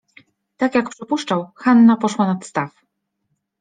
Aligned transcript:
Tak 0.57 0.75
jak 0.75 0.89
przypuszczał, 0.89 1.51
Hanna 1.55 1.97
poszła 1.97 2.27
nad 2.27 2.45
staw. 2.45 2.81